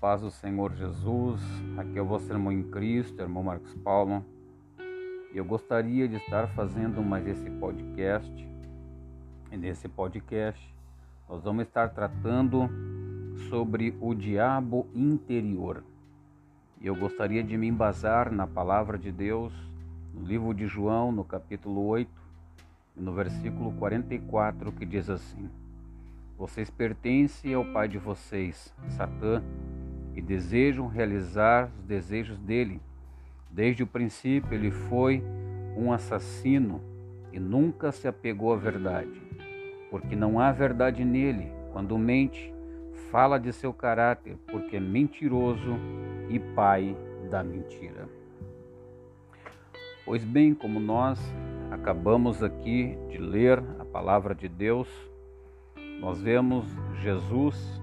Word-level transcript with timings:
paz 0.00 0.22
do 0.22 0.30
Senhor 0.30 0.74
Jesus. 0.74 1.42
Aqui 1.76 1.98
é 1.98 2.00
o 2.00 2.06
vosso 2.06 2.32
irmão 2.32 2.50
em 2.50 2.62
Cristo, 2.62 3.20
irmão 3.20 3.42
Marcos 3.42 3.74
Paulo. 3.84 4.24
Eu 5.34 5.44
gostaria 5.44 6.08
de 6.08 6.16
estar 6.16 6.48
fazendo 6.54 7.02
mais 7.02 7.26
esse 7.26 7.50
podcast. 7.50 8.32
E 9.52 9.56
nesse 9.58 9.88
podcast 9.88 10.74
nós 11.28 11.44
vamos 11.44 11.66
estar 11.66 11.90
tratando 11.90 12.66
sobre 13.50 13.94
o 14.00 14.14
diabo 14.14 14.88
interior. 14.94 15.84
Eu 16.80 16.96
gostaria 16.96 17.44
de 17.44 17.58
me 17.58 17.68
embasar 17.68 18.32
na 18.32 18.46
palavra 18.46 18.96
de 18.96 19.12
Deus, 19.12 19.52
no 20.14 20.26
livro 20.26 20.54
de 20.54 20.66
João, 20.66 21.12
no 21.12 21.24
capítulo 21.24 21.86
8, 21.86 22.10
no 22.96 23.12
versículo 23.12 23.70
44, 23.72 24.72
que 24.72 24.86
diz 24.86 25.10
assim: 25.10 25.50
Vocês 26.38 26.70
pertencem 26.70 27.52
ao 27.52 27.66
pai 27.66 27.86
de 27.86 27.98
vocês, 27.98 28.74
Satã, 28.88 29.42
e 30.20 30.22
desejam 30.22 30.86
realizar 30.86 31.70
os 31.78 31.84
desejos 31.86 32.38
dele. 32.38 32.78
Desde 33.50 33.82
o 33.82 33.86
princípio, 33.86 34.52
ele 34.52 34.70
foi 34.70 35.24
um 35.74 35.90
assassino 35.90 36.78
e 37.32 37.40
nunca 37.40 37.90
se 37.90 38.06
apegou 38.06 38.52
à 38.52 38.56
verdade, 38.56 39.22
porque 39.90 40.14
não 40.14 40.38
há 40.38 40.52
verdade 40.52 41.06
nele. 41.06 41.50
Quando 41.72 41.96
mente, 41.96 42.52
fala 43.10 43.40
de 43.40 43.50
seu 43.50 43.72
caráter, 43.72 44.36
porque 44.50 44.76
é 44.76 44.80
mentiroso 44.80 45.78
e 46.28 46.38
pai 46.38 46.94
da 47.30 47.42
mentira. 47.42 48.06
Pois 50.04 50.22
bem, 50.22 50.52
como 50.52 50.78
nós 50.78 51.18
acabamos 51.70 52.42
aqui 52.42 52.98
de 53.08 53.16
ler 53.16 53.58
a 53.78 53.86
palavra 53.86 54.34
de 54.34 54.48
Deus, 54.48 54.86
nós 55.98 56.20
vemos 56.20 56.66
Jesus 57.00 57.80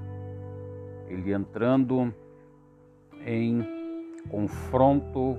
ele 1.09 1.33
entrando 1.33 2.13
em 3.27 3.61
confronto 4.29 5.37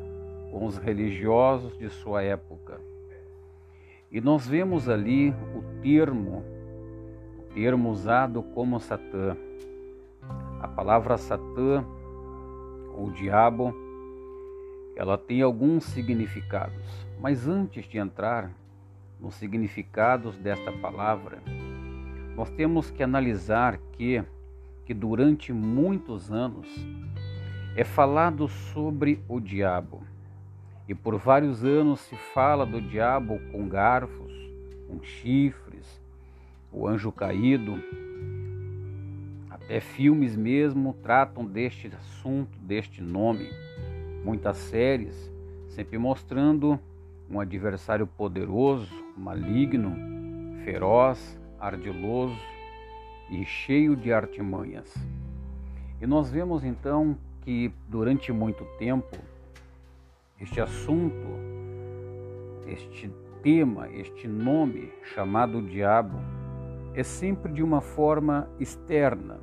com 0.53 0.67
os 0.67 0.77
religiosos 0.77 1.77
de 1.79 1.89
sua 1.89 2.23
época. 2.23 2.79
E 4.13 4.21
nós 4.21 4.47
vemos 4.47 4.89
ali 4.89 5.31
o 5.55 5.63
termo, 5.83 6.45
o 7.39 7.55
termo 7.55 7.91
usado 7.91 8.43
como 8.43 8.79
Satã. 8.79 9.37
A 10.61 10.69
palavra 10.69 11.17
Satã, 11.17 11.85
ou 12.95 13.11
diabo, 13.11 13.75
ela 14.95 15.17
tem 15.17 15.41
alguns 15.43 15.85
significados. 15.85 17.07
Mas 17.21 17.49
antes 17.49 17.87
de 17.87 17.99
entrar 17.99 18.51
nos 19.19 19.35
significados 19.35 20.37
desta 20.39 20.73
palavra, 20.73 21.43
nós 22.35 22.51
temos 22.51 22.91
que 22.91 23.03
analisar 23.03 23.79
que, 23.93 24.23
que 24.85 24.95
durante 24.95 25.53
muitos 25.53 26.31
anos 26.31 26.67
é 27.79 27.85
falado 27.85 28.49
sobre 28.49 29.23
o 29.29 29.39
diabo. 29.39 30.03
E 30.89 30.97
por 30.97 31.17
vários 31.17 31.65
anos 31.65 32.01
se 32.01 32.17
fala 32.35 32.67
do 32.67 32.83
diabo 32.83 33.39
com 33.53 33.69
garfos, 33.69 34.33
com 34.89 35.01
chifres, 35.01 36.03
o 36.73 36.89
anjo 36.89 37.13
caído. 37.13 37.81
Até 39.49 39.79
filmes 39.79 40.35
mesmo 40.35 40.93
tratam 41.05 41.45
deste 41.45 41.87
assunto, 41.95 42.59
deste 42.59 43.01
nome. 43.01 43.49
Muitas 44.25 44.57
séries 44.57 45.33
sempre 45.69 45.99
mostrando 45.99 46.81
um 47.31 47.39
adversário 47.39 48.09
poderoso, 48.09 48.93
maligno, 49.17 49.95
feroz, 50.65 51.39
ardiloso 51.61 52.41
e 53.31 53.45
cheio 53.45 53.95
de 53.95 54.13
artimanhas. 54.13 54.93
E 56.01 56.09
nós 56.09 56.29
vemos 56.29 56.65
então 56.65 57.17
que 57.43 57.73
durante 57.89 58.33
muito 58.33 58.65
tempo 58.79 59.17
este 60.41 60.61
assunto, 60.61 61.29
este 62.67 63.11
tema, 63.43 63.89
este 63.89 64.29
nome 64.29 64.93
chamado 65.15 65.61
diabo 65.63 66.19
é 66.95 67.03
sempre 67.03 67.53
de 67.53 67.63
uma 67.63 67.81
forma 67.81 68.49
externa. 68.59 69.39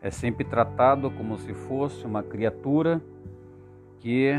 É 0.00 0.10
sempre 0.10 0.44
tratado 0.44 1.10
como 1.10 1.38
se 1.38 1.54
fosse 1.54 2.04
uma 2.04 2.22
criatura 2.22 3.00
que 4.00 4.32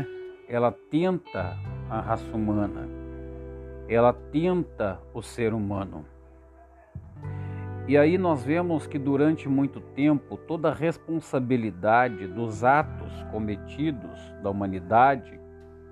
ela 0.48 0.70
tenta 0.70 1.56
a 1.90 2.00
raça 2.00 2.30
humana, 2.36 2.88
ela 3.88 4.12
tenta 4.12 5.00
o 5.12 5.22
ser 5.22 5.52
humano. 5.52 6.04
E 7.88 7.96
aí 7.96 8.18
nós 8.18 8.42
vemos 8.42 8.84
que 8.84 8.98
durante 8.98 9.48
muito 9.48 9.80
tempo 9.80 10.36
toda 10.36 10.70
a 10.70 10.74
responsabilidade 10.74 12.26
dos 12.26 12.64
atos 12.64 13.12
cometidos 13.30 14.18
da 14.42 14.50
humanidade, 14.50 15.38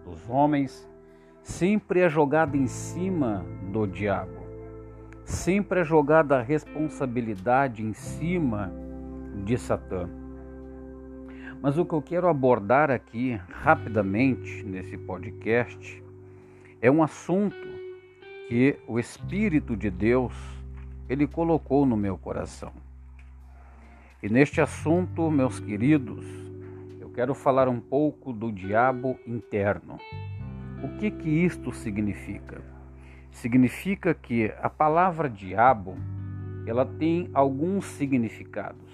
dos 0.05 0.29
homens, 0.29 0.91
sempre 1.41 2.01
é 2.01 2.09
jogada 2.09 2.57
em 2.57 2.67
cima 2.67 3.47
do 3.71 3.87
diabo. 3.87 4.43
Sempre 5.25 5.81
é 5.81 5.85
jogada 5.85 6.39
a 6.39 6.43
responsabilidade 6.43 7.85
em 7.85 7.93
cima 7.93 8.73
de 9.45 9.57
Satã. 9.57 10.09
Mas 11.63 11.79
o 11.79 11.85
que 11.85 11.95
eu 11.95 12.03
quero 12.03 12.27
abordar 12.27 12.91
aqui 12.91 13.41
rapidamente 13.49 14.65
nesse 14.65 14.99
podcast 14.99 16.03
é 16.83 16.91
um 16.91 17.05
assunto 17.05 17.57
que 18.49 18.77
o 18.89 18.99
Espírito 18.99 19.77
de 19.77 19.91
Deus 19.91 20.35
ele 21.09 21.27
colocou 21.27 21.85
no 21.85 21.97
meu 21.97 22.17
coração. 22.17 22.73
E 24.23 24.29
neste 24.29 24.61
assunto, 24.61 25.31
meus 25.31 25.61
queridos, 25.61 26.25
eu 26.99 27.11
quero 27.11 27.35
falar 27.35 27.69
um 27.69 27.79
pouco 27.79 28.33
do 28.33 28.51
diabo 28.51 29.19
interno. 29.27 29.99
O 30.83 30.97
que 30.99 31.11
que 31.11 31.29
isto 31.29 31.73
significa? 31.73 32.63
Significa 33.31 34.15
que 34.15 34.53
a 34.63 34.71
palavra 34.71 35.29
diabo, 35.29 35.97
ela 36.67 36.87
tem 36.87 37.29
alguns 37.35 37.85
significados. 37.85 38.85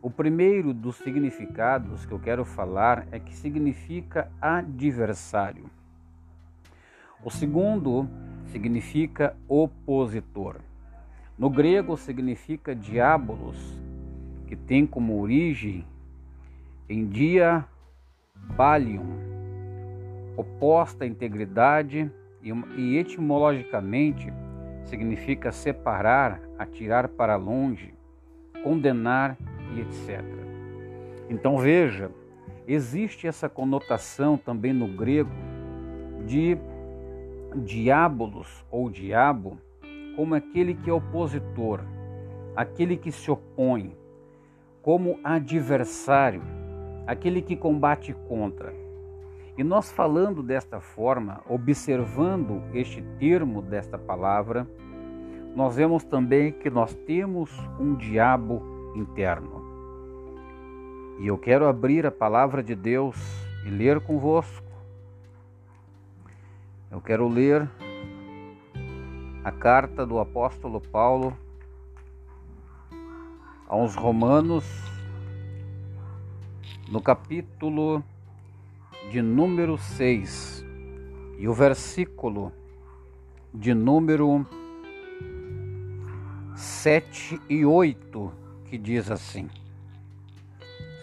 O 0.00 0.10
primeiro 0.10 0.72
dos 0.72 0.96
significados 0.98 2.06
que 2.06 2.12
eu 2.12 2.20
quero 2.20 2.44
falar 2.44 3.08
é 3.10 3.18
que 3.18 3.34
significa 3.34 4.30
adversário. 4.40 5.68
O 7.24 7.30
segundo 7.30 8.08
significa 8.52 9.36
opositor. 9.48 10.60
No 11.38 11.50
grego 11.50 11.98
significa 11.98 12.74
diabolos, 12.74 13.58
que 14.46 14.56
tem 14.56 14.86
como 14.86 15.20
origem 15.20 15.84
em 16.88 17.06
dia 17.06 17.64
balium, 18.56 19.04
oposta 20.34 21.04
à 21.04 21.06
integridade 21.06 22.10
e 22.42 22.96
etimologicamente 22.96 24.32
significa 24.84 25.52
separar, 25.52 26.40
atirar 26.58 27.08
para 27.08 27.36
longe, 27.36 27.92
condenar 28.62 29.36
e 29.74 29.80
etc. 29.80 30.24
Então 31.28 31.58
veja, 31.58 32.10
existe 32.66 33.26
essa 33.26 33.48
conotação 33.48 34.38
também 34.38 34.72
no 34.72 34.86
grego 34.86 35.30
de 36.24 36.56
diabolos 37.56 38.64
ou 38.70 38.88
diabo 38.88 39.58
como 40.16 40.34
aquele 40.34 40.74
que 40.74 40.88
é 40.88 40.92
opositor, 40.92 41.80
aquele 42.56 42.96
que 42.96 43.12
se 43.12 43.30
opõe, 43.30 43.94
como 44.82 45.20
adversário, 45.22 46.42
aquele 47.06 47.42
que 47.42 47.54
combate 47.54 48.14
contra. 48.26 48.72
E 49.58 49.62
nós 49.62 49.92
falando 49.92 50.42
desta 50.42 50.80
forma, 50.80 51.42
observando 51.48 52.62
este 52.74 53.02
termo 53.18 53.62
desta 53.62 53.98
palavra, 53.98 54.66
nós 55.54 55.76
vemos 55.76 56.04
também 56.04 56.52
que 56.52 56.68
nós 56.68 56.94
temos 57.06 57.50
um 57.78 57.94
diabo 57.94 58.62
interno. 58.94 59.64
E 61.18 61.26
eu 61.26 61.38
quero 61.38 61.66
abrir 61.66 62.04
a 62.06 62.10
palavra 62.10 62.62
de 62.62 62.74
Deus 62.74 63.16
e 63.66 63.70
ler 63.70 64.00
convosco. 64.00 64.66
Eu 66.90 67.00
quero 67.00 67.26
ler 67.26 67.66
a 69.46 69.52
carta 69.52 70.04
do 70.04 70.18
apóstolo 70.18 70.80
Paulo 70.80 71.38
aos 73.68 73.94
Romanos, 73.94 74.64
no 76.88 77.00
capítulo 77.00 78.02
de 79.08 79.22
número 79.22 79.78
6 79.78 80.64
e 81.38 81.46
o 81.46 81.54
versículo 81.54 82.52
de 83.54 83.72
número 83.72 84.44
7 86.56 87.40
e 87.48 87.64
8, 87.64 88.32
que 88.64 88.76
diz 88.76 89.12
assim: 89.12 89.48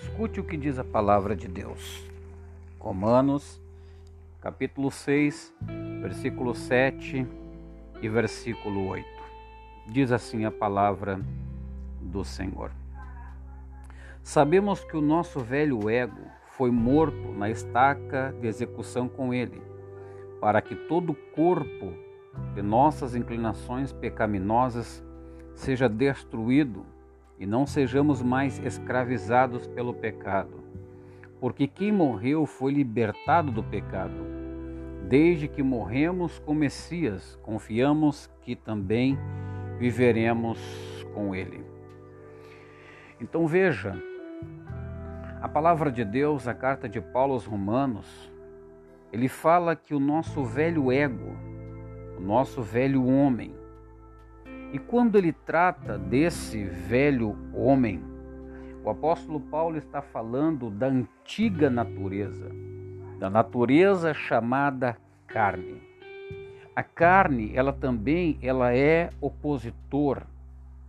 Escute 0.01 0.41
o 0.41 0.43
que 0.43 0.57
diz 0.57 0.77
a 0.77 0.83
palavra 0.83 1.33
de 1.33 1.47
Deus. 1.47 2.03
Romanos, 2.77 3.61
capítulo 4.41 4.91
6, 4.91 5.53
versículo 6.01 6.53
7 6.53 7.41
e 8.03 8.09
versículo 8.09 8.85
8. 8.89 9.07
Diz 9.87 10.11
assim 10.11 10.43
a 10.43 10.51
palavra 10.51 11.21
do 12.01 12.25
Senhor: 12.25 12.69
Sabemos 14.21 14.83
que 14.83 14.97
o 14.97 15.01
nosso 15.01 15.39
velho 15.39 15.89
ego 15.89 16.27
foi 16.49 16.69
morto 16.69 17.31
na 17.31 17.49
estaca 17.49 18.35
de 18.41 18.47
execução 18.47 19.07
com 19.07 19.33
ele, 19.33 19.61
para 20.41 20.61
que 20.61 20.75
todo 20.75 21.13
o 21.13 21.15
corpo 21.33 21.93
de 22.53 22.61
nossas 22.61 23.15
inclinações 23.15 23.93
pecaminosas 23.93 25.01
seja 25.55 25.87
destruído 25.87 26.85
e 27.39 27.45
não 27.45 27.65
sejamos 27.65 28.21
mais 28.21 28.59
escravizados 28.59 29.65
pelo 29.67 29.93
pecado. 29.93 30.61
Porque 31.39 31.67
quem 31.67 31.91
morreu 31.91 32.45
foi 32.45 32.73
libertado 32.73 33.51
do 33.51 33.63
pecado. 33.63 34.32
Desde 35.13 35.47
que 35.47 35.61
morremos 35.61 36.39
com 36.39 36.55
Messias, 36.55 37.37
confiamos 37.43 38.27
que 38.41 38.55
também 38.55 39.15
viveremos 39.77 40.57
com 41.13 41.35
ele. 41.35 41.63
Então 43.21 43.45
veja, 43.45 43.95
a 45.39 45.47
palavra 45.47 45.91
de 45.91 46.03
Deus, 46.03 46.47
a 46.47 46.53
carta 46.55 46.89
de 46.89 46.99
Paulo 46.99 47.33
aos 47.33 47.45
Romanos, 47.45 48.33
ele 49.11 49.27
fala 49.27 49.75
que 49.75 49.93
o 49.93 49.99
nosso 49.99 50.43
velho 50.43 50.91
ego, 50.91 51.37
o 52.17 52.19
nosso 52.19 52.63
velho 52.63 53.05
homem, 53.05 53.53
e 54.71 54.79
quando 54.79 55.15
ele 55.15 55.31
trata 55.31 55.95
desse 55.95 56.63
velho 56.63 57.37
homem, 57.53 58.03
o 58.83 58.89
apóstolo 58.89 59.39
Paulo 59.39 59.77
está 59.77 60.01
falando 60.01 60.71
da 60.71 60.87
antiga 60.87 61.69
natureza, 61.69 62.49
da 63.19 63.29
natureza 63.29 64.11
chamada 64.11 65.02
carne. 65.33 65.81
A 66.75 66.83
carne, 66.83 67.51
ela 67.55 67.73
também, 67.73 68.37
ela 68.39 68.75
é 68.75 69.09
opositor. 69.19 70.21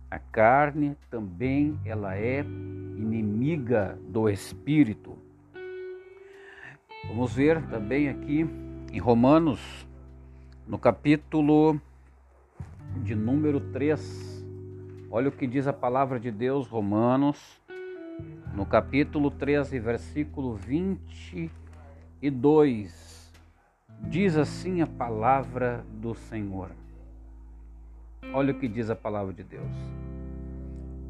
A 0.09 0.17
carne 0.19 0.95
também, 1.09 1.79
ela 1.83 2.15
é 2.15 2.41
inimiga 2.41 3.97
do 4.07 4.29
espírito. 4.29 5.17
Vamos 7.07 7.33
ver 7.33 7.59
também 7.69 8.07
aqui 8.07 8.47
em 8.93 8.99
Romanos, 8.99 9.59
no 10.67 10.77
capítulo 10.77 11.81
de 13.03 13.15
número 13.15 13.59
3. 13.59 14.45
Olha 15.09 15.29
o 15.29 15.31
que 15.31 15.47
diz 15.47 15.65
a 15.67 15.73
palavra 15.73 16.19
de 16.19 16.29
Deus, 16.29 16.67
Romanos, 16.67 17.59
no 18.53 18.63
capítulo 18.65 19.31
13, 19.31 19.79
versículo 19.79 20.53
22. 20.55 23.04
Diz 24.01 24.37
assim 24.37 24.81
a 24.81 24.87
palavra 24.87 25.83
do 26.01 26.13
Senhor. 26.13 26.71
Olha 28.33 28.51
o 28.51 28.59
que 28.59 28.67
diz 28.67 28.89
a 28.89 28.95
palavra 28.95 29.33
de 29.33 29.43
Deus. 29.43 29.71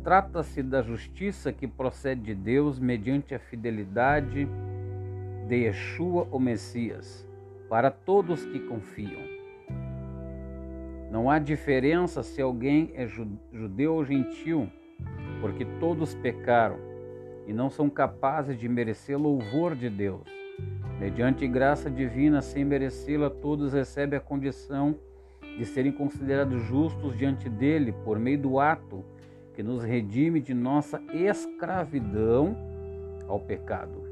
Trata-se 0.03 0.61
da 0.61 0.81
justiça 0.81 1.51
que 1.51 1.67
procede 1.67 2.21
de 2.21 2.35
Deus 2.35 2.79
mediante 2.79 3.33
a 3.33 3.39
fidelidade 3.39 4.47
de 5.47 5.55
Yeshua, 5.55 6.27
o 6.31 6.39
Messias, 6.39 7.27
para 7.69 7.89
todos 7.89 8.45
que 8.45 8.59
confiam. 8.59 9.21
Não 11.11 11.29
há 11.29 11.39
diferença 11.39 12.23
se 12.23 12.41
alguém 12.41 12.91
é 12.95 13.07
judeu 13.07 13.95
ou 13.95 14.05
gentil, 14.05 14.69
porque 15.41 15.65
todos 15.79 16.13
pecaram 16.15 16.77
e 17.47 17.53
não 17.53 17.69
são 17.69 17.89
capazes 17.89 18.57
de 18.57 18.69
merecer 18.69 19.17
louvor 19.17 19.75
de 19.75 19.89
Deus 19.89 20.44
Mediante 20.99 21.45
graça 21.47 21.89
divina, 21.89 22.41
sem 22.41 22.63
merecê-la, 22.63 23.29
todos 23.29 23.73
recebem 23.73 24.17
a 24.17 24.21
condição 24.21 24.95
de 25.57 25.65
serem 25.65 25.91
considerados 25.91 26.61
justos 26.63 27.17
diante 27.17 27.49
dele 27.49 27.93
por 28.03 28.17
meio 28.17 28.37
do 28.37 28.59
ato 28.59 29.03
que 29.53 29.63
nos 29.63 29.83
redime 29.83 30.41
de 30.41 30.53
nossa 30.53 31.01
escravidão 31.13 32.55
ao 33.27 33.39
pecado. 33.39 34.03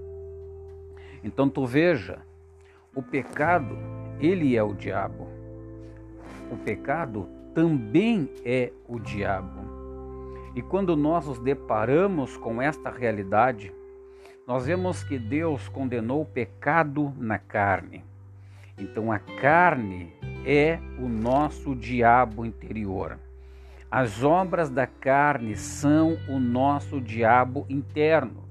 Então 1.23 1.49
tu 1.49 1.65
veja, 1.65 2.19
o 2.95 3.01
pecado, 3.01 3.77
ele 4.19 4.55
é 4.55 4.63
o 4.63 4.73
diabo. 4.73 5.27
O 6.51 6.57
pecado 6.57 7.27
também 7.53 8.29
é 8.45 8.71
o 8.87 8.99
diabo. 8.99 9.61
E 10.55 10.61
quando 10.61 10.95
nós 10.95 11.27
nos 11.27 11.39
deparamos 11.39 12.37
com 12.37 12.61
esta 12.61 12.89
realidade, 12.89 13.73
nós 14.45 14.65
vemos 14.65 15.03
que 15.03 15.17
Deus 15.17 15.69
condenou 15.69 16.21
o 16.21 16.25
pecado 16.25 17.13
na 17.17 17.37
carne. 17.37 18.03
Então 18.77 19.11
a 19.11 19.19
carne 19.19 20.11
é 20.45 20.79
o 20.99 21.07
nosso 21.07 21.75
diabo 21.75 22.45
interior. 22.45 23.17
As 23.89 24.23
obras 24.23 24.69
da 24.69 24.85
carne 24.85 25.55
são 25.55 26.17
o 26.27 26.39
nosso 26.39 26.99
diabo 26.99 27.65
interno. 27.69 28.43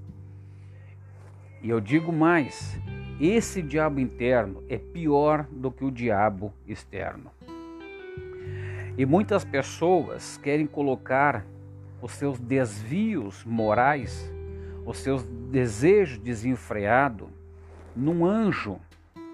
E 1.61 1.69
eu 1.69 1.81
digo 1.81 2.12
mais: 2.12 2.81
esse 3.21 3.61
diabo 3.61 4.00
interno 4.00 4.62
é 4.69 4.79
pior 4.79 5.47
do 5.50 5.71
que 5.71 5.85
o 5.85 5.91
diabo 5.91 6.55
externo. 6.67 7.31
E 8.97 9.05
muitas 9.05 9.45
pessoas 9.45 10.38
querem 10.38 10.67
colocar 10.67 11.45
os 12.00 12.12
seus 12.12 12.38
desvios 12.38 13.45
morais 13.45 14.33
os 14.84 14.99
seus 14.99 15.23
desejos 15.50 16.19
desenfreados 16.19 17.29
num 17.94 18.25
anjo. 18.25 18.79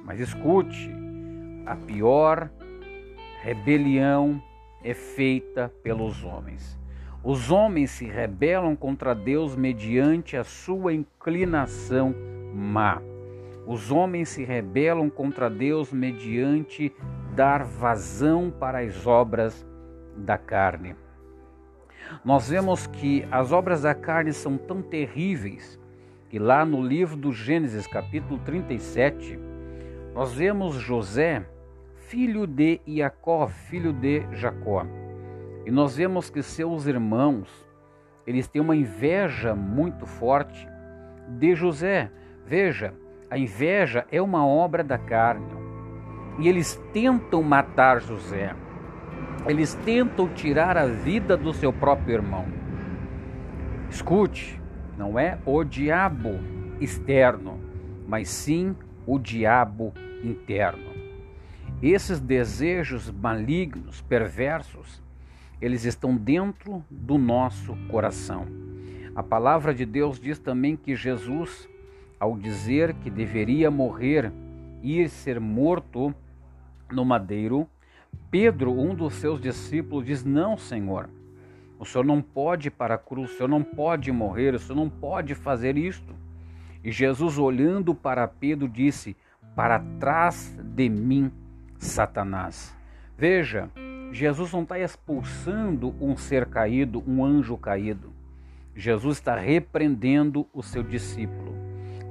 Mas 0.05 0.21
escute, 0.21 0.91
a 1.67 1.77
pior 1.77 2.51
rebelião 3.43 4.43
é 4.83 4.95
feita 4.95 5.73
pelos 5.83 6.25
homens. 6.25 6.79
Os 7.23 7.51
homens 7.51 7.91
se 7.91 8.07
rebelam 8.07 8.77
contra 8.77 9.15
Deus 9.15 9.57
mediante 9.57 10.37
a 10.37 10.45
sua 10.45 10.95
inclinação 10.95 12.15
má. 12.55 13.03
Os 13.67 13.91
homens 13.91 14.31
se 14.31 14.45
rebelam 14.45 15.11
contra 15.11 15.51
Deus 15.51 15.93
mediante 15.93 16.93
dar 17.35 17.65
vazão 17.65 18.51
para 18.51 18.79
as 18.79 19.07
obras 19.07 19.67
da 20.17 20.39
carne 20.39 20.95
nós 22.25 22.49
vemos 22.49 22.87
que 22.87 23.27
as 23.31 23.53
obras 23.53 23.83
da 23.83 23.95
carne 23.95 24.33
são 24.33 24.57
tão 24.57 24.83
terríveis 24.83 25.79
que 26.29 26.39
lá 26.39 26.65
no 26.65 26.83
livro 26.83 27.17
do 27.17 27.33
Gênesis, 27.33 27.87
capítulo 27.87 28.39
37, 28.41 29.39
nós 30.15 30.35
vemos 30.35 30.75
José, 30.75 31.45
filho 31.95 32.47
de 32.47 32.81
Jacó, 32.87 33.47
filho 33.47 33.93
de 33.93 34.27
Jacó. 34.33 34.85
E 35.65 35.71
nós 35.71 35.97
vemos 35.97 36.29
que 36.29 36.43
seus 36.43 36.87
irmãos, 36.87 37.49
eles 38.27 38.47
têm 38.47 38.61
uma 38.61 38.77
inveja 38.77 39.55
muito 39.55 40.07
forte 40.07 40.69
de 41.29 41.55
José. 41.55 42.11
Veja, 42.45 42.93
a 43.31 43.39
inveja 43.39 44.07
é 44.11 44.21
uma 44.21 44.47
obra 44.47 44.83
da 44.83 44.99
carne. 44.99 45.47
E 46.39 46.49
eles 46.49 46.77
tentam 46.93 47.43
matar 47.43 48.01
José. 48.01 48.55
Eles 49.49 49.73
tentam 49.77 50.29
tirar 50.29 50.77
a 50.77 50.85
vida 50.85 51.35
do 51.35 51.55
seu 51.55 51.73
próprio 51.73 52.17
irmão. 52.17 52.45
Escute, 53.89 54.61
não 54.99 55.19
é 55.19 55.39
o 55.47 55.65
diabo 55.65 56.39
externo, 56.79 57.59
mas 58.07 58.29
sim 58.29 58.77
o 59.07 59.19
diabo 59.19 59.95
interno. 60.23 60.93
Esses 61.81 62.21
desejos 62.21 63.11
malignos, 63.11 64.03
perversos, 64.03 65.03
eles 65.63 65.87
estão 65.87 66.15
dentro 66.15 66.85
do 66.91 67.17
nosso 67.17 67.75
coração. 67.91 68.47
A 69.15 69.23
palavra 69.23 69.73
de 69.73 69.87
Deus 69.87 70.21
diz 70.21 70.39
também 70.39 70.77
que 70.77 70.95
Jesus, 70.95 71.67
ao 72.21 72.37
dizer 72.37 72.93
que 72.97 73.09
deveria 73.09 73.71
morrer 73.71 74.31
e 74.83 75.09
ser 75.09 75.41
morto 75.41 76.15
no 76.93 77.03
madeiro, 77.03 77.67
Pedro, 78.31 78.79
um 78.79 78.95
dos 78.95 79.15
seus 79.15 79.41
discípulos, 79.41 80.05
diz: 80.05 80.25
Não, 80.25 80.57
Senhor, 80.57 81.09
o 81.79 81.85
Senhor 81.85 82.05
não 82.05 82.21
pode 82.21 82.69
ir 82.69 82.71
para 82.71 82.95
a 82.95 82.99
cruz, 82.99 83.31
o 83.31 83.37
Senhor 83.37 83.49
não 83.49 83.63
pode 83.63 84.13
morrer, 84.13 84.55
o 84.55 84.59
Senhor 84.59 84.77
não 84.77 84.91
pode 84.91 85.35
fazer 85.35 85.79
isto. 85.79 86.15
E 86.85 86.93
Jesus, 86.93 87.39
olhando 87.39 87.95
para 87.95 88.29
Pedro, 88.29 88.69
disse: 88.69 89.17
Para 89.57 89.81
trás 89.99 90.55
de 90.63 90.89
mim, 90.89 91.33
Satanás. 91.79 92.77
Veja, 93.17 93.71
Jesus 94.13 94.53
não 94.53 94.63
está 94.63 94.79
expulsando 94.79 95.95
um 96.01 96.17
ser 96.17 96.47
caído, 96.47 97.03
um 97.07 97.25
anjo 97.25 97.57
caído. 97.57 98.13
Jesus 98.75 99.17
está 99.17 99.37
repreendendo 99.37 100.47
o 100.53 100.63
seu 100.63 100.83
discípulo, 100.83 101.55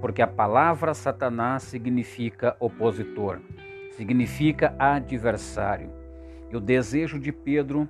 porque 0.01 0.21
a 0.21 0.27
palavra 0.27 0.93
Satanás 0.93 1.63
significa 1.63 2.57
opositor 2.59 3.39
significa 3.97 4.75
adversário. 4.77 5.89
E 6.49 6.55
o 6.55 6.61
desejo 6.61 7.19
de 7.19 7.31
Pedro 7.31 7.89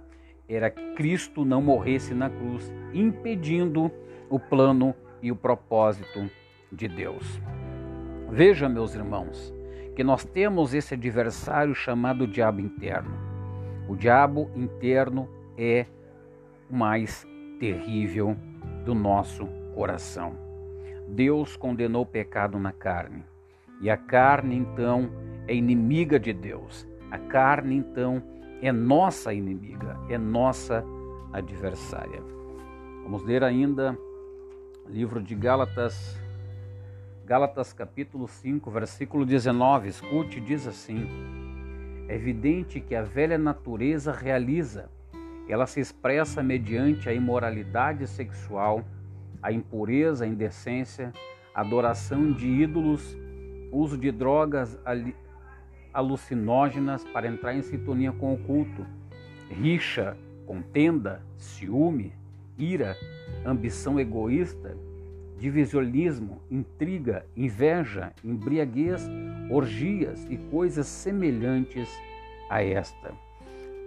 era 0.50 0.70
que 0.70 0.94
Cristo 0.96 1.44
não 1.44 1.62
morresse 1.62 2.14
na 2.14 2.30
cruz, 2.30 2.74
impedindo 2.94 3.92
o 4.30 4.40
plano 4.40 4.96
e 5.22 5.32
o 5.32 5.36
propósito 5.36 6.30
de 6.72 6.88
Deus. 6.88 7.40
Veja, 8.32 8.70
meus 8.70 8.96
irmãos, 8.96 9.54
que 9.96 10.04
nós 10.04 10.24
temos 10.24 10.74
esse 10.74 10.94
adversário 10.94 11.76
chamado 11.76 12.26
diabo 12.26 12.62
interno. 12.62 13.12
O 13.88 13.96
diabo 13.96 14.50
interno 14.56 15.30
é 15.58 15.86
o 16.70 16.76
mais 16.76 17.28
terrível 17.60 18.36
do 18.86 18.96
nosso 18.96 19.46
coração. 19.76 20.36
Deus 21.08 21.56
condenou 21.56 22.04
o 22.04 22.06
pecado 22.06 22.60
na 22.60 22.72
carne. 22.72 23.24
E 23.82 23.90
a 23.90 23.98
carne, 23.98 24.56
então, 24.56 25.10
é 25.48 25.56
inimiga 25.56 26.20
de 26.20 26.34
Deus. 26.34 26.88
A 27.10 27.18
carne, 27.18 27.76
então, 27.76 28.22
é 28.62 28.72
nossa 28.72 29.34
inimiga, 29.34 29.98
é 30.10 30.18
nossa 30.18 30.84
adversária. 31.32 32.22
Vamos 33.04 33.24
ler 33.24 33.44
ainda 33.44 33.98
livro 34.88 35.22
de 35.22 35.36
Gálatas, 35.36 36.20
Gálatas 37.26 37.74
capítulo 37.74 38.28
5, 38.28 38.70
versículo 38.70 39.26
19. 39.26 39.88
Escute, 39.88 40.42
diz 40.42 40.68
assim: 40.68 41.08
É 42.08 42.16
evidente 42.16 42.82
que 42.82 42.96
a 42.96 43.04
velha 43.04 43.38
natureza 43.38 44.12
realiza, 44.12 44.90
ela 45.48 45.66
se 45.66 45.80
expressa 45.80 46.44
mediante 46.44 47.08
a 47.08 47.14
imoralidade 47.14 48.06
sexual, 48.08 48.84
a 49.42 49.52
impureza, 49.52 50.26
a 50.26 50.28
indecência, 50.28 51.14
adoração 51.54 52.34
de 52.34 52.48
ídolos, 52.48 53.16
uso 53.72 53.98
de 53.98 54.12
drogas 54.12 54.78
alucinógenas 55.98 57.04
para 57.06 57.28
entrar 57.28 57.56
em 57.56 57.64
sintonia 57.64 58.12
com 58.12 58.32
o 58.32 58.38
culto, 58.38 58.86
rixa, 59.50 60.16
contenda, 60.46 61.24
ciúme, 61.36 62.14
ira, 62.56 62.96
ambição 63.44 64.00
egoísta, 64.00 64.78
divisionismo, 65.40 66.40
intriga, 66.52 67.26
inveja, 67.36 68.14
embriaguez, 68.24 69.10
orgias 69.50 70.24
e 70.30 70.38
coisas 70.38 70.86
semelhantes 70.86 71.90
a 72.48 72.64
esta. 72.64 73.12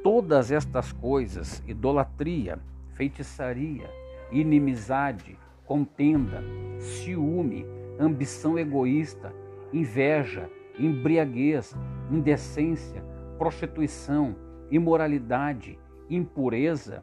Todas 0.03 0.51
estas 0.51 0.91
coisas, 0.91 1.63
idolatria, 1.65 2.59
feitiçaria, 2.95 3.89
inimizade, 4.33 5.39
contenda, 5.65 6.43
ciúme, 6.81 7.65
ambição 8.01 8.59
egoísta, 8.59 9.33
inveja, 9.73 10.51
embriaguez, 10.81 11.77
indecência, 12.11 13.05
prostituição, 13.39 14.35
imoralidade, 14.71 15.79
impureza, 16.09 17.03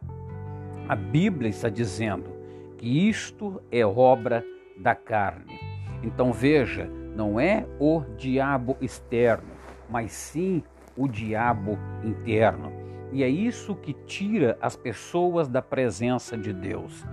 a 0.88 0.96
Bíblia 0.96 1.50
está 1.50 1.70
dizendo 1.70 2.30
que 2.78 3.10
isto 3.10 3.62
é 3.72 3.86
obra 3.86 4.44
da 4.78 4.96
carne. 4.96 5.60
Então 6.04 6.32
veja, 6.32 6.90
não 7.16 7.40
é 7.40 7.66
o 7.80 8.02
diabo 8.18 8.78
externo, 8.80 9.50
mas 9.90 10.12
sim 10.12 10.64
o 10.96 11.08
diabo 11.08 11.78
interno. 12.04 12.72
E 13.12 13.24
é 13.24 13.30
isso 13.30 13.76
que 13.76 13.94
tira 13.94 14.58
as 14.62 14.76
pessoas 14.76 15.48
da 15.48 15.62
presença 15.62 16.38
de 16.38 16.54
Deus. 16.54 17.06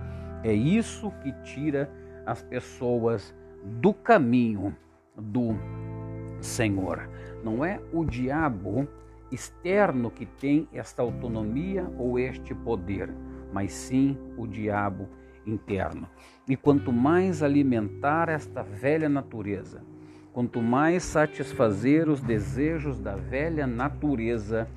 É 0.43 0.53
isso 0.53 1.11
que 1.23 1.31
tira 1.43 1.89
as 2.25 2.41
pessoas 2.43 3.33
do 3.63 3.93
caminho 3.93 4.75
do 5.17 5.55
Senhor. 6.45 7.09
Não 7.43 7.65
é 7.65 7.79
o 7.91 8.05
diabo 8.05 8.87
externo 9.31 10.09
que 10.09 10.25
tem 10.25 10.67
esta 10.71 11.01
autonomia 11.01 11.91
ou 11.97 12.17
este 12.17 12.53
poder 12.53 13.09
mas 13.55 13.71
sim 13.71 14.17
o 14.35 14.45
diabo 14.45 15.07
interno. 15.47 16.09
E 16.45 16.57
quanto 16.57 16.91
mais 16.91 17.41
alimentar 17.41 18.27
esta 18.27 18.61
velha 18.61 19.07
natureza, 19.07 19.81
quanto 20.33 20.61
mais 20.61 21.03
satisfazer 21.03 22.09
os 22.09 22.19
desejos 22.19 22.99
da 22.99 23.15
velha 23.15 23.65
natureza, 23.65 24.67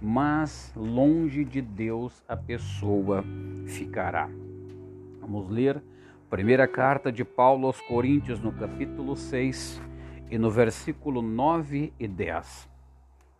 mais 0.00 0.72
longe 0.74 1.44
de 1.44 1.60
Deus 1.60 2.24
a 2.26 2.34
pessoa 2.34 3.22
ficará. 3.66 4.30
Vamos 5.20 5.50
ler 5.50 5.82
primeira 6.30 6.66
carta 6.66 7.12
de 7.12 7.26
Paulo 7.26 7.66
aos 7.66 7.82
Coríntios, 7.82 8.40
no 8.40 8.50
capítulo 8.50 9.14
6 9.14 9.78
e 10.30 10.38
no 10.38 10.50
versículo 10.50 11.22
9 11.22 11.92
e 11.98 12.08
10. 12.08 12.68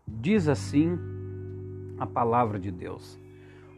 Diz 0.07 0.49
assim 0.49 0.99
a 1.99 2.07
palavra 2.07 2.59
de 2.59 2.71
Deus: 2.71 3.19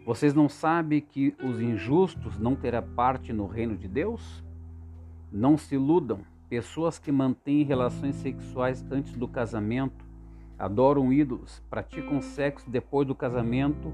vocês 0.05 0.35
não 0.35 0.51
sabem 0.51 1.01
que 1.01 1.35
os 1.43 1.61
injustos 1.61 2.39
não 2.39 2.55
terão 2.55 2.83
parte 2.95 3.33
no 3.33 3.47
reino 3.47 3.75
de 3.75 3.89
Deus? 3.89 4.45
Não 5.33 5.57
se 5.57 5.77
iludam. 5.77 6.21
Pessoas 6.49 6.99
que 6.99 7.11
mantêm 7.11 7.65
relações 7.65 8.17
sexuais 8.17 8.85
antes 8.91 9.17
do 9.17 9.27
casamento, 9.27 10.05
adoram 10.59 11.11
ídolos, 11.11 11.63
praticam 11.71 12.21
sexo 12.21 12.69
depois 12.71 13.09
do 13.09 13.15
casamento 13.15 13.93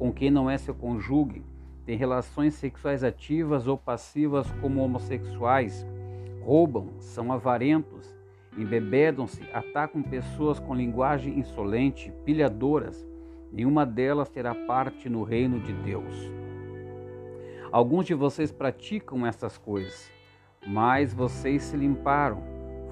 com 0.00 0.10
quem 0.10 0.30
não 0.30 0.48
é 0.48 0.56
seu 0.56 0.74
cônjuge, 0.74 1.42
têm 1.84 1.94
relações 1.94 2.54
sexuais 2.54 3.04
ativas 3.04 3.66
ou 3.66 3.76
passivas 3.76 4.50
como 4.62 4.82
homossexuais, 4.82 5.86
roubam, 6.42 6.88
são 7.00 7.30
avarentos, 7.30 8.10
embebedam-se, 8.56 9.42
atacam 9.52 10.02
pessoas 10.02 10.58
com 10.58 10.74
linguagem 10.74 11.38
insolente, 11.38 12.12
pilhadoras, 12.24 13.06
nenhuma 13.52 13.86
delas 13.86 14.28
terá 14.28 14.54
parte 14.54 15.08
no 15.08 15.22
reino 15.22 15.60
de 15.60 15.72
Deus. 15.72 16.14
Alguns 17.72 18.06
de 18.06 18.14
vocês 18.14 18.50
praticam 18.50 19.26
essas 19.26 19.56
coisas, 19.56 20.10
mas 20.66 21.14
vocês 21.14 21.62
se 21.62 21.76
limparam, 21.76 22.42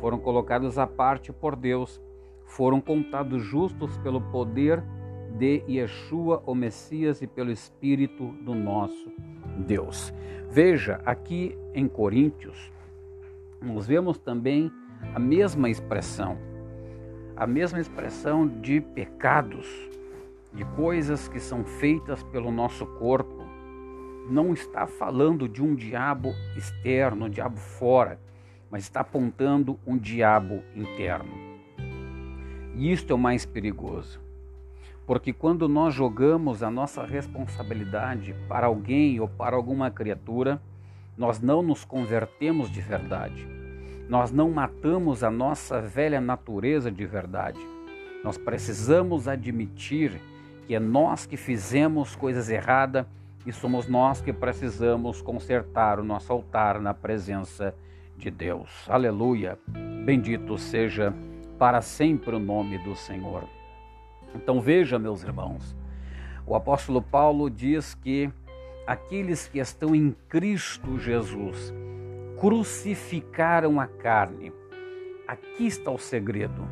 foram 0.01 0.19
colocados 0.19 0.79
à 0.79 0.87
parte 0.87 1.33
por 1.33 1.57
Deus, 1.57 2.01
foram 2.45 2.81
contados 2.81 3.43
justos 3.43 3.99
pelo 3.99 4.21
poder 4.21 4.83
de 5.37 5.63
Yeshua, 5.69 6.43
o 6.47 6.55
Messias, 6.55 7.21
e 7.21 7.27
pelo 7.27 7.51
Espírito 7.51 8.29
do 8.45 8.55
nosso 8.55 9.13
Deus. 9.67 10.13
Veja, 10.49 11.01
aqui 11.05 11.57
em 11.75 11.87
Coríntios, 11.87 12.73
nós 13.61 13.87
vemos 13.87 14.19
também 14.19 14.73
a 15.15 15.19
mesma 15.19 15.69
expressão, 15.69 16.39
a 17.37 17.47
mesma 17.47 17.81
expressão 17.81 18.47
de 18.47 18.81
pecados 18.81 19.67
de 20.53 20.65
coisas 20.77 21.29
que 21.29 21.39
são 21.39 21.65
feitas 21.65 22.23
pelo 22.25 22.51
nosso 22.51 22.87
corpo, 22.99 23.47
não 24.31 24.53
está 24.53 24.87
falando 24.87 25.49
de 25.49 25.63
um 25.63 25.75
diabo 25.75 26.35
externo, 26.57 27.27
um 27.27 27.31
diabo 27.31 27.57
fora, 27.57 28.21
mas 28.71 28.83
está 28.83 29.01
apontando 29.01 29.79
um 29.87 29.97
diabo 29.97 30.63
interno. 30.75 31.33
E 32.75 32.93
isto 32.93 33.13
é 33.13 33.17
o 33.17 33.19
mais 33.19 33.47
perigoso. 33.47 34.21
Porque 35.07 35.33
quando 35.33 35.69
nós 35.69 35.95
jogamos 35.95 36.63
a 36.63 36.71
nossa 36.71 37.05
responsabilidade 37.05 38.35
para 38.47 38.67
alguém 38.67 39.19
ou 39.19 39.29
para 39.29 39.57
alguma 39.57 39.91
criatura, 39.91 40.61
nós 41.17 41.41
não 41.41 41.63
nos 41.63 41.85
convertemos 41.85 42.71
de 42.71 42.81
verdade. 42.81 43.58
Nós 44.09 44.33
não 44.33 44.51
matamos 44.51 45.23
a 45.23 45.31
nossa 45.31 45.83
velha 45.83 46.19
natureza 46.19 46.91
de 46.91 47.05
verdade. 47.05 47.61
Nós 48.25 48.39
precisamos 48.39 49.29
admitir 49.29 50.19
que 50.67 50.75
é 50.75 50.81
nós 50.81 51.27
que 51.27 51.37
fizemos 51.37 52.17
coisas 52.17 52.49
erradas 52.49 53.05
e 53.45 53.53
somos 53.53 53.87
nós 53.87 54.23
que 54.23 54.33
precisamos 54.33 55.21
consertar 55.21 56.01
o 56.01 56.05
nosso 56.05 56.33
altar 56.33 56.81
na 56.81 56.95
presença 56.95 57.75
de 58.17 58.31
Deus. 58.31 58.71
Aleluia. 58.89 59.59
Bendito 60.07 60.57
seja 60.57 61.13
para 61.59 61.83
sempre 61.83 62.35
o 62.35 62.39
nome 62.39 62.79
do 62.79 62.97
Senhor. 62.97 63.45
Então 64.35 64.59
veja, 64.59 64.99
meus 64.99 65.23
irmãos, 65.23 65.77
o 66.47 66.55
apóstolo 66.55 67.03
Paulo 67.03 67.51
diz 67.51 67.95
que 67.95 68.31
aqueles 68.87 69.47
que 69.47 69.59
estão 69.59 69.95
em 69.95 70.17
Cristo 70.29 70.99
Jesus 70.99 71.75
crucificaram 72.41 73.81
a 73.81 73.87
carne. 73.87 74.53
Aqui 75.27 75.67
está 75.67 75.91
o 75.91 75.99
segredo. 75.99 76.69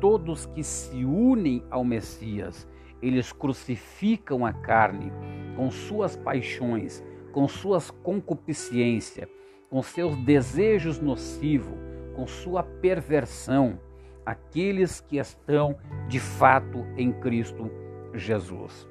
Todos 0.00 0.46
que 0.46 0.64
se 0.64 1.04
unem 1.04 1.62
ao 1.70 1.84
Messias 1.84 2.66
eles 3.02 3.32
crucificam 3.32 4.46
a 4.46 4.52
carne 4.52 5.12
com 5.56 5.70
suas 5.70 6.16
paixões, 6.16 7.04
com 7.32 7.48
suas 7.48 7.90
concupiscências, 7.90 9.28
com 9.68 9.82
seus 9.82 10.16
desejos 10.18 11.00
nocivos, 11.00 11.76
com 12.14 12.26
sua 12.26 12.62
perversão, 12.62 13.78
aqueles 14.24 15.00
que 15.00 15.18
estão 15.18 15.76
de 16.08 16.20
fato 16.20 16.86
em 16.96 17.12
Cristo 17.12 17.68
Jesus. 18.14 18.88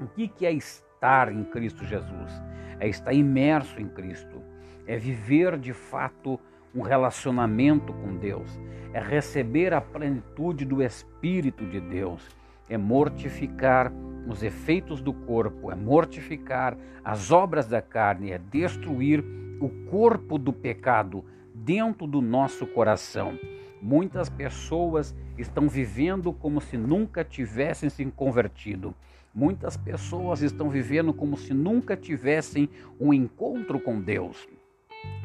O 0.00 0.06
que 0.06 0.46
é 0.46 0.52
estar 0.52 1.32
em 1.32 1.42
Cristo 1.44 1.84
Jesus? 1.84 2.32
É 2.78 2.88
estar 2.88 3.12
imerso 3.12 3.80
em 3.80 3.88
Cristo, 3.88 4.40
é 4.86 4.96
viver 4.96 5.58
de 5.58 5.72
fato 5.72 6.38
um 6.74 6.82
relacionamento 6.82 7.92
com 7.92 8.16
Deus, 8.16 8.58
é 8.92 9.00
receber 9.00 9.72
a 9.72 9.80
plenitude 9.80 10.64
do 10.64 10.82
Espírito 10.82 11.64
de 11.66 11.80
Deus 11.80 12.28
é 12.68 12.78
mortificar 12.78 13.92
os 14.26 14.42
efeitos 14.42 15.00
do 15.00 15.12
corpo, 15.12 15.70
é 15.70 15.74
mortificar 15.74 16.76
as 17.04 17.30
obras 17.30 17.66
da 17.66 17.82
carne, 17.82 18.32
é 18.32 18.38
destruir 18.38 19.22
o 19.60 19.68
corpo 19.90 20.38
do 20.38 20.52
pecado 20.52 21.24
dentro 21.54 22.06
do 22.06 22.20
nosso 22.20 22.66
coração. 22.66 23.38
Muitas 23.82 24.30
pessoas 24.30 25.14
estão 25.36 25.68
vivendo 25.68 26.32
como 26.32 26.60
se 26.60 26.78
nunca 26.78 27.22
tivessem 27.22 27.90
se 27.90 28.04
convertido. 28.06 28.94
Muitas 29.34 29.76
pessoas 29.76 30.40
estão 30.40 30.70
vivendo 30.70 31.12
como 31.12 31.36
se 31.36 31.52
nunca 31.52 31.96
tivessem 31.96 32.68
um 32.98 33.12
encontro 33.12 33.78
com 33.78 34.00
Deus. 34.00 34.48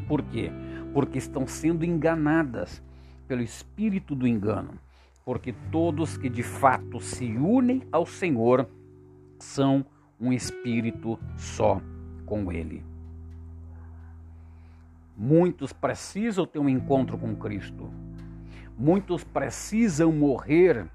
Por 0.09 0.23
quê? 0.23 0.51
Porque 0.91 1.19
estão 1.19 1.45
sendo 1.45 1.85
enganadas 1.85 2.81
pelo 3.27 3.43
espírito 3.43 4.15
do 4.15 4.27
engano. 4.27 4.73
Porque 5.23 5.53
todos 5.71 6.17
que 6.17 6.27
de 6.27 6.41
fato 6.41 6.99
se 6.99 7.25
unem 7.37 7.83
ao 7.91 8.07
Senhor 8.07 8.67
são 9.37 9.85
um 10.19 10.33
espírito 10.33 11.19
só 11.37 11.79
com 12.25 12.51
Ele. 12.51 12.83
Muitos 15.15 15.71
precisam 15.71 16.47
ter 16.47 16.57
um 16.57 16.67
encontro 16.67 17.15
com 17.15 17.35
Cristo. 17.35 17.93
Muitos 18.75 19.23
precisam 19.23 20.11
morrer, 20.11 20.87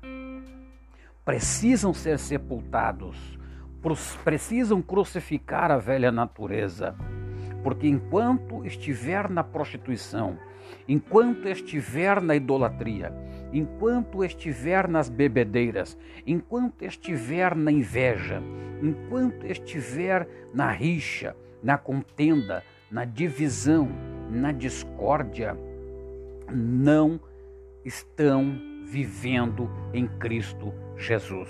precisam 1.25 1.95
ser 1.95 2.19
sepultados, 2.19 3.39
precisam 4.25 4.83
crucificar 4.83 5.71
a 5.71 5.77
velha 5.77 6.11
natureza. 6.11 6.97
Porque 7.65 7.89
enquanto 7.89 8.65
estiver 8.67 9.29
na 9.31 9.43
prostituição, 9.43 10.39
enquanto 10.87 11.49
estiver 11.49 12.21
na 12.21 12.37
idolatria, 12.37 13.11
enquanto 13.55 14.23
estiver 14.23 14.87
nas 14.87 15.09
bebedeiras, 15.09 15.97
enquanto 16.27 16.83
estiver 16.83 17.57
na 17.57 17.73
inveja, 17.73 18.43
enquanto 18.83 19.47
estiver 19.47 20.29
na 20.53 20.71
rixa, 20.71 21.35
na 21.63 21.79
contenda, 21.79 22.63
na 22.91 23.07
divisão, 23.07 23.89
na 24.31 24.53
discórdia, 24.53 25.57
não 26.53 27.19
estão 27.83 28.61
vivendo 28.85 29.71
em 29.95 30.07
Cristo 30.07 30.71
Jesus. 30.99 31.49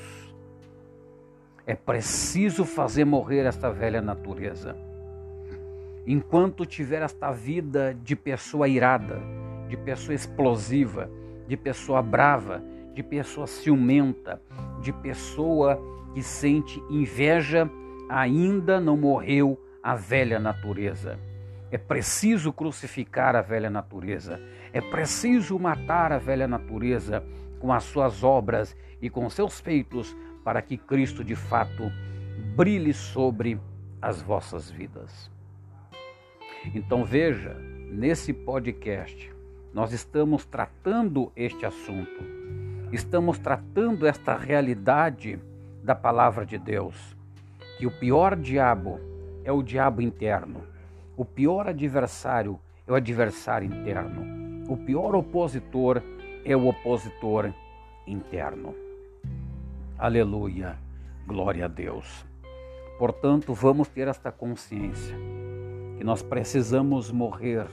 É 1.67 1.75
preciso 1.75 2.65
fazer 2.65 3.05
morrer 3.05 3.47
esta 3.47 3.73
velha 3.73 4.01
natureza. 4.01 4.94
Enquanto 6.07 6.67
tiver 6.67 7.03
esta 7.03 7.31
vida 7.31 7.97
de 8.03 8.15
pessoa 8.15 8.69
irada, 8.69 9.23
de 9.69 9.77
pessoa 9.77 10.15
explosiva, 10.15 11.11
de 11.49 11.57
pessoa 11.57 12.03
brava, 12.03 12.63
de 12.93 13.03
pessoa 13.03 13.47
ciumenta, 13.47 14.41
de 14.83 14.93
pessoa 14.93 15.81
que 16.13 16.23
sente 16.23 16.79
inveja, 16.91 17.71
ainda 18.09 18.79
não 18.79 18.97
morreu 18.97 19.59
a 19.83 19.95
velha 19.95 20.39
natureza. 20.39 21.19
É 21.71 21.79
preciso 21.79 22.53
crucificar 22.53 23.35
a 23.35 23.41
velha 23.41 23.71
natureza. 23.71 24.41
É 24.73 24.81
preciso 24.81 25.59
matar 25.59 26.13
a 26.13 26.19
velha 26.19 26.47
natureza 26.47 27.25
com 27.59 27.73
as 27.73 27.83
suas 27.85 28.23
obras 28.23 28.77
e 29.01 29.11
com 29.11 29.29
seus 29.31 29.59
feitos, 29.59 30.15
para 30.45 30.61
que 30.61 30.77
Cristo 30.77 31.25
de 31.25 31.35
fato 31.35 31.91
brilhe 32.55 32.93
sobre 32.93 33.59
as 34.01 34.21
vossas 34.21 34.71
vidas. 34.71 35.34
Então 36.73 37.05
veja, 37.05 37.57
nesse 37.91 38.33
podcast, 38.33 39.33
nós 39.73 39.93
estamos 39.93 40.45
tratando 40.45 41.33
este 41.35 41.67
assunto, 41.67 42.25
estamos 42.93 43.39
tratando 43.41 44.07
esta 44.07 44.37
realidade 44.37 45.41
da 45.83 45.97
palavra 45.97 46.47
de 46.47 46.59
Deus, 46.59 47.17
que 47.77 47.87
o 47.87 47.91
pior 47.91 48.37
diabo 48.37 49.01
é 49.43 49.51
o 49.51 49.63
diabo 49.63 50.01
interno 50.01 50.75
o 51.17 51.25
pior 51.25 51.69
adversário 51.69 52.59
é 52.87 52.91
o 52.91 52.95
adversário 52.97 53.69
interno. 53.69 54.65
O 54.69 54.77
pior 54.77 55.15
opositor 55.15 56.03
é 56.45 56.57
o 56.57 56.67
opositor 56.67 57.53
interno. 58.05 58.75
Aleluia. 59.97 60.77
Glória 61.25 61.67
a 61.67 61.69
Deus. 61.69 62.27
Portanto, 62.99 63.55
vamos 63.55 63.87
ter 63.87 64.09
esta 64.09 64.33
consciência 64.33 65.17
que 65.97 66.05
nós 66.05 66.23
precisamos 66.23 67.11
morrer 67.11 67.67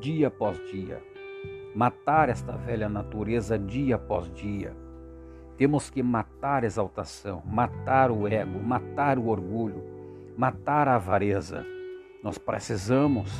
dia 0.00 0.28
após 0.28 0.58
dia, 0.70 1.02
matar 1.74 2.28
esta 2.28 2.52
velha 2.52 2.88
natureza 2.88 3.58
dia 3.58 3.96
após 3.96 4.30
dia. 4.32 4.74
Temos 5.56 5.90
que 5.90 6.02
matar 6.02 6.64
a 6.64 6.66
exaltação, 6.66 7.42
matar 7.44 8.10
o 8.10 8.26
ego, 8.26 8.58
matar 8.60 9.18
o 9.18 9.28
orgulho, 9.28 9.82
matar 10.36 10.88
a 10.88 10.94
avareza 10.94 11.64
nós 12.22 12.36
precisamos 12.36 13.32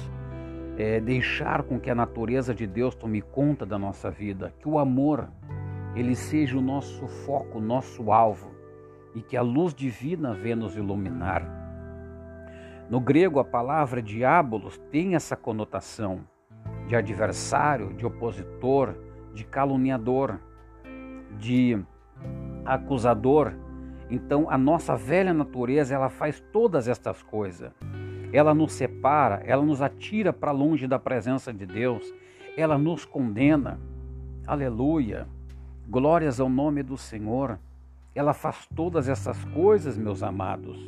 é, 0.78 1.00
deixar 1.00 1.62
com 1.62 1.78
que 1.78 1.90
a 1.90 1.94
natureza 1.94 2.54
de 2.54 2.66
Deus 2.66 2.94
tome 2.94 3.20
conta 3.20 3.66
da 3.66 3.78
nossa 3.78 4.10
vida, 4.10 4.54
que 4.58 4.66
o 4.66 4.78
amor 4.78 5.28
ele 5.94 6.16
seja 6.16 6.56
o 6.56 6.62
nosso 6.62 7.06
foco, 7.06 7.58
o 7.58 7.60
nosso 7.60 8.10
alvo 8.10 8.50
e 9.14 9.20
que 9.20 9.36
a 9.36 9.42
luz 9.42 9.74
divina 9.74 10.32
venha 10.32 10.56
nos 10.56 10.76
iluminar. 10.76 11.59
No 12.90 13.00
grego, 13.00 13.38
a 13.38 13.44
palavra 13.44 14.02
diabolos 14.02 14.76
tem 14.90 15.14
essa 15.14 15.36
conotação 15.36 16.20
de 16.88 16.96
adversário, 16.96 17.94
de 17.94 18.04
opositor, 18.04 18.94
de 19.32 19.44
caluniador, 19.44 20.40
de 21.38 21.82
acusador. 22.64 23.54
Então, 24.10 24.50
a 24.50 24.58
nossa 24.58 24.96
velha 24.96 25.32
natureza, 25.32 25.94
ela 25.94 26.10
faz 26.10 26.40
todas 26.52 26.88
estas 26.88 27.22
coisas 27.22 27.72
ela 28.32 28.54
nos 28.54 28.72
separa, 28.72 29.42
ela 29.44 29.64
nos 29.64 29.82
atira 29.82 30.32
para 30.32 30.52
longe 30.52 30.86
da 30.86 30.98
presença 30.98 31.52
de 31.52 31.66
Deus, 31.66 32.12
ela 32.56 32.78
nos 32.78 33.04
condena. 33.04 33.80
Aleluia! 34.46 35.26
Glórias 35.88 36.38
ao 36.38 36.48
nome 36.48 36.82
do 36.82 36.96
Senhor. 36.96 37.58
Ela 38.14 38.32
faz 38.32 38.66
todas 38.74 39.08
essas 39.08 39.44
coisas, 39.46 39.96
meus 39.96 40.22
amados. 40.22 40.78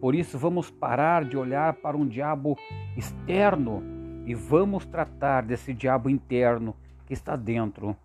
Por 0.00 0.14
isso, 0.14 0.38
vamos 0.38 0.70
parar 0.70 1.24
de 1.24 1.36
olhar 1.36 1.74
para 1.74 1.96
um 1.96 2.06
diabo 2.06 2.56
externo 2.96 3.82
e 4.26 4.34
vamos 4.34 4.86
tratar 4.86 5.42
desse 5.42 5.74
diabo 5.74 6.08
interno 6.08 6.74
que 7.06 7.12
está 7.12 7.36
dentro 7.36 7.96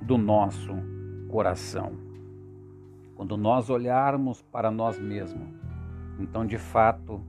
do 0.00 0.16
nosso 0.16 0.72
coração. 1.28 1.92
Quando 3.16 3.36
nós 3.36 3.68
olharmos 3.68 4.42
para 4.42 4.70
nós 4.70 4.98
mesmos, 4.98 5.48
então 6.18 6.46
de 6.46 6.58
fato 6.58 7.20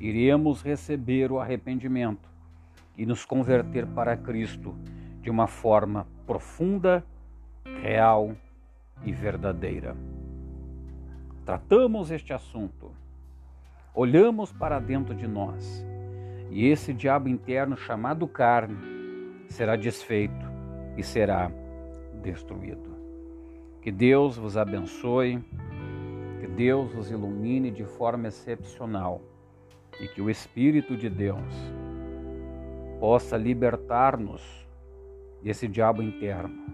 iremos 0.00 0.62
receber 0.62 1.30
o 1.30 1.38
arrependimento 1.38 2.28
e 2.96 3.04
nos 3.04 3.24
converter 3.24 3.86
para 3.86 4.16
Cristo 4.16 4.74
de 5.20 5.30
uma 5.30 5.46
forma 5.46 6.06
profunda, 6.26 7.04
real 7.82 8.32
e 9.04 9.12
verdadeira. 9.12 9.96
Tratamos 11.44 12.10
este 12.10 12.32
assunto, 12.32 12.90
olhamos 13.96 14.52
para 14.52 14.78
dentro 14.78 15.14
de 15.14 15.26
nós 15.26 15.82
e 16.50 16.66
esse 16.66 16.92
diabo 16.92 17.30
interno 17.30 17.78
chamado 17.78 18.28
carne 18.28 18.76
será 19.48 19.74
desfeito 19.74 20.46
e 20.98 21.02
será 21.02 21.50
destruído. 22.22 22.94
Que 23.80 23.90
Deus 23.90 24.36
vos 24.36 24.56
abençoe, 24.56 25.42
que 26.40 26.46
Deus 26.46 26.92
vos 26.92 27.10
ilumine 27.10 27.70
de 27.70 27.84
forma 27.84 28.28
excepcional 28.28 29.22
e 29.98 30.06
que 30.08 30.20
o 30.20 30.28
Espírito 30.28 30.94
de 30.94 31.08
Deus 31.08 31.54
possa 33.00 33.36
libertar-nos 33.38 34.66
desse 35.42 35.66
diabo 35.66 36.02
interno, 36.02 36.66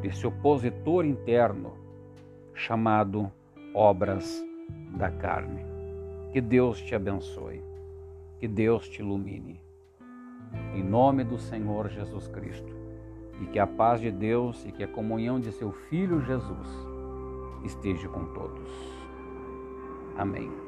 desse 0.00 0.24
opositor 0.24 1.04
interno 1.04 1.72
chamado 2.54 3.30
obras 3.74 4.40
da 4.96 5.10
carne. 5.10 5.67
Que 6.32 6.40
Deus 6.40 6.80
te 6.80 6.94
abençoe, 6.94 7.62
que 8.38 8.46
Deus 8.46 8.88
te 8.88 9.00
ilumine. 9.00 9.60
Em 10.74 10.82
nome 10.82 11.24
do 11.24 11.38
Senhor 11.38 11.88
Jesus 11.88 12.28
Cristo, 12.28 12.76
e 13.40 13.46
que 13.46 13.58
a 13.58 13.66
paz 13.66 14.00
de 14.00 14.10
Deus 14.10 14.64
e 14.66 14.72
que 14.72 14.84
a 14.84 14.88
comunhão 14.88 15.40
de 15.40 15.50
seu 15.52 15.72
Filho 15.72 16.20
Jesus 16.20 16.68
esteja 17.64 18.08
com 18.08 18.24
todos. 18.26 18.68
Amém. 20.16 20.67